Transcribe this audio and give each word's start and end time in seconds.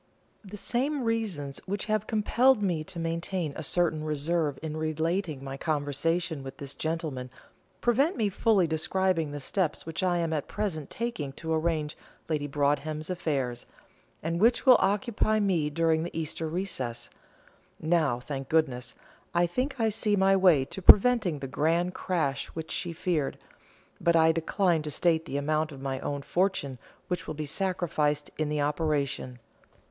The 0.43 0.57
same 0.57 1.03
reasons 1.03 1.59
which 1.67 1.85
have 1.85 2.07
compelled 2.07 2.63
me 2.63 2.83
to 2.85 2.97
maintain 2.97 3.53
a 3.55 3.61
certain 3.61 4.03
reserve 4.03 4.57
in 4.63 4.75
relating 4.75 5.43
my 5.43 5.57
conversation 5.57 6.41
with 6.41 6.57
this 6.57 6.73
gentleman 6.73 7.29
prevent 7.81 8.17
me 8.17 8.27
fully 8.27 8.65
describing 8.65 9.29
the 9.29 9.39
steps 9.39 9.85
which 9.85 10.01
I 10.01 10.17
am 10.17 10.33
at 10.33 10.47
present 10.47 10.89
taking 10.89 11.33
to 11.33 11.53
arrange 11.53 11.95
Lady 12.27 12.47
Broadhem's 12.47 13.11
affairs, 13.11 13.67
and 14.23 14.41
which 14.41 14.65
will 14.65 14.77
occupy 14.79 15.39
me 15.39 15.69
during 15.69 16.01
the 16.01 16.19
Easter 16.19 16.47
recess. 16.49 17.11
Now, 17.79 18.19
thank 18.19 18.49
goodness, 18.49 18.95
I 19.35 19.45
think 19.45 19.79
I 19.79 19.89
see 19.89 20.15
my 20.15 20.35
way 20.35 20.65
to 20.65 20.81
preventing 20.81 21.37
the 21.41 21.47
grand 21.47 21.93
crash 21.93 22.47
which 22.55 22.71
she 22.71 22.91
feared, 22.91 23.37
but 23.99 24.15
I 24.15 24.31
decline 24.31 24.81
to 24.81 24.89
state 24.89 25.25
the 25.25 25.37
amount 25.37 25.71
of 25.71 25.79
my 25.79 25.99
own 25.99 26.23
fortune 26.23 26.79
which 27.07 27.27
will 27.27 27.35
be 27.35 27.45
sacrificed 27.45 28.31
in 28.39 28.49
the 28.49 28.61
operation. 28.61 29.37